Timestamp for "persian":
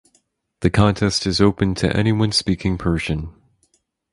2.79-3.35